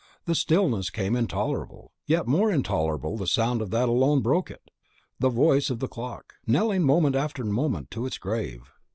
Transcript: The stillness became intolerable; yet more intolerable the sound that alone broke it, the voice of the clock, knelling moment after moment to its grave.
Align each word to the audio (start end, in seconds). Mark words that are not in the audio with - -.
The 0.25 0.33
stillness 0.33 0.89
became 0.89 1.15
intolerable; 1.15 1.91
yet 2.07 2.25
more 2.25 2.51
intolerable 2.51 3.17
the 3.17 3.27
sound 3.27 3.61
that 3.61 3.87
alone 3.87 4.23
broke 4.23 4.49
it, 4.49 4.71
the 5.19 5.29
voice 5.29 5.69
of 5.69 5.77
the 5.77 5.87
clock, 5.87 6.33
knelling 6.47 6.81
moment 6.81 7.15
after 7.15 7.43
moment 7.45 7.91
to 7.91 8.07
its 8.07 8.17
grave. 8.17 8.61